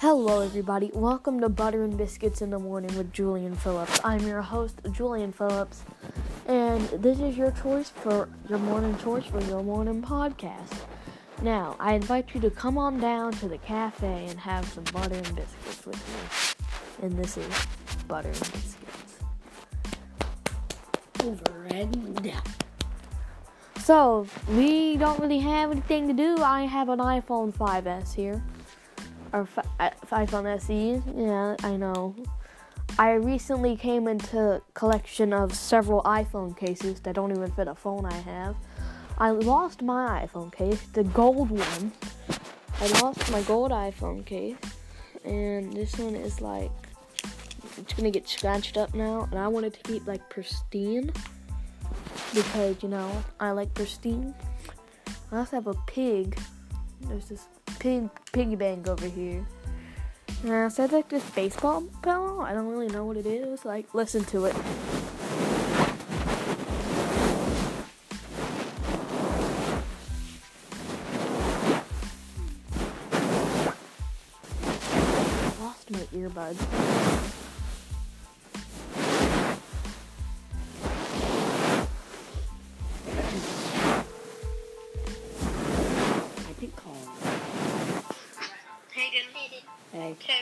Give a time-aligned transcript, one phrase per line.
[0.00, 0.92] Hello, everybody.
[0.94, 3.98] Welcome to Butter and Biscuits in the Morning with Julian Phillips.
[4.04, 5.82] I'm your host, Julian Phillips,
[6.46, 10.72] and this is your choice for your morning choice for your morning podcast.
[11.42, 15.16] Now, I invite you to come on down to the cafe and have some butter
[15.16, 15.96] and biscuits with
[17.00, 17.04] me.
[17.04, 17.66] And this is
[18.06, 19.18] Butter and Biscuits.
[21.24, 22.42] Over and down.
[23.80, 26.40] So, we don't really have anything to do.
[26.40, 28.40] I have an iPhone 5S here.
[29.32, 31.02] Or fi- uh, iPhone SE.
[31.16, 32.14] Yeah, I know.
[32.98, 38.06] I recently came into collection of several iPhone cases that don't even fit a phone
[38.06, 38.56] I have.
[39.18, 41.92] I lost my iPhone case, the gold one.
[42.80, 44.56] I lost my gold iPhone case,
[45.24, 46.70] and this one is like
[47.76, 51.12] it's gonna get scratched up now, and I wanted to keep like pristine
[52.32, 54.34] because you know I like pristine.
[55.32, 56.38] I also have a pig.
[57.02, 57.46] There's this
[57.78, 59.46] pig piggy bank over here.
[60.46, 62.40] Uh, like this baseball pillow.
[62.42, 63.64] I don't really know what it is.
[63.64, 64.54] Like, listen to it.
[75.60, 77.44] Lost my earbuds.
[88.98, 89.62] Hayden.
[89.92, 90.10] Hey.
[90.12, 90.40] Okay.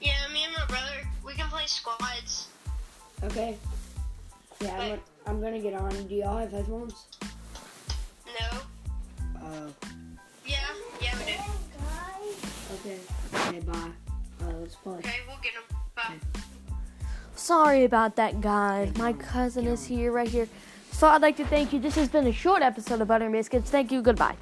[0.00, 2.48] Yeah, me and my brother, we can play squads.
[3.24, 3.56] Okay.
[4.60, 5.00] Yeah, I'm, Wait.
[5.26, 5.90] I'm gonna get on.
[6.06, 7.06] Do y'all have headphones?
[8.26, 8.58] No.
[9.40, 9.70] Uh,
[10.46, 10.56] Yeah,
[11.00, 11.38] yeah, we do.
[12.74, 12.98] okay.
[13.34, 13.90] Okay, bye.
[14.42, 14.98] Uh, let's play.
[14.98, 15.76] Okay, we'll get them.
[15.96, 16.14] Bye.
[17.34, 18.96] Sorry about that, guys.
[18.96, 20.48] My cousin is here, right here.
[20.92, 21.80] So I'd like to thank you.
[21.80, 23.70] This has been a short episode of Butter and Biscuits.
[23.70, 24.00] Thank you.
[24.02, 24.36] Goodbye.